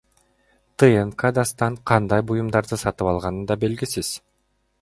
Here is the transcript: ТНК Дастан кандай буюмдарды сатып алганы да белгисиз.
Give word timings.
ТНК 0.81 1.27
Дастан 1.39 1.77
кандай 1.91 2.25
буюмдарды 2.31 2.83
сатып 2.85 3.13
алганы 3.15 3.47
да 3.53 3.63
белгисиз. 3.67 4.15